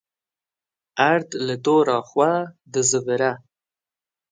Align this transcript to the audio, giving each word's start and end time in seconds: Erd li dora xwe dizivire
Erd 1.05 1.29
li 1.43 1.57
dora 1.67 1.97
xwe 2.09 2.31
dizivire 2.73 3.31